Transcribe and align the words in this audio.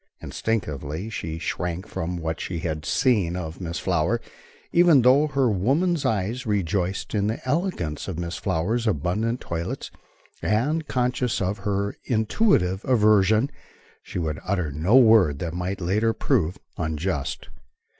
Instinctively 0.19 1.11
she 1.11 1.37
shrank 1.37 1.85
from 1.85 2.17
what 2.17 2.39
she 2.41 2.57
had 2.61 2.87
seen 2.87 3.35
of 3.35 3.61
Miss 3.61 3.77
Flower, 3.77 4.19
even 4.71 5.03
though 5.03 5.27
her 5.27 5.47
woman's 5.47 6.07
eye 6.07 6.33
rejoiced 6.43 7.13
in 7.13 7.27
the 7.27 7.39
elegance 7.47 8.07
of 8.07 8.17
Miss 8.17 8.35
Flower's 8.37 8.87
abundant 8.87 9.41
toilets; 9.41 9.91
and, 10.41 10.87
conscious 10.87 11.39
of 11.39 11.59
her 11.59 11.95
intuitive 12.05 12.83
aversion, 12.83 13.51
she 14.01 14.17
would 14.17 14.39
utter 14.43 14.71
no 14.71 14.95
word 14.95 15.37
that 15.37 15.53
might 15.53 15.79
later 15.79 16.13
prove 16.13 16.57
unjust. 16.77 17.49